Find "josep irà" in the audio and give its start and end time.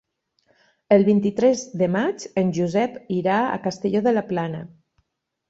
2.59-3.37